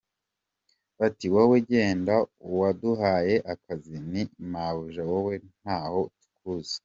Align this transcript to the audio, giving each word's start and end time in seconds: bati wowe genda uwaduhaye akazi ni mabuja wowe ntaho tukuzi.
bati 0.99 1.27
wowe 1.33 1.57
genda 1.69 2.15
uwaduhaye 2.49 3.35
akazi 3.53 3.95
ni 4.11 4.21
mabuja 4.51 5.03
wowe 5.11 5.33
ntaho 5.57 6.01
tukuzi. 6.19 6.77